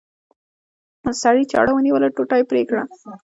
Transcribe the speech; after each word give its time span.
سړي 1.21 1.43
چاړه 1.51 1.71
ونیوله 1.73 2.07
ټوټه 2.15 2.35
یې 2.39 2.45
پرې 2.51 2.63
کړه. 2.69 2.83